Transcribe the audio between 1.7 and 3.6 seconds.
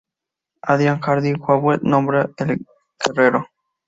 nombra el Gro.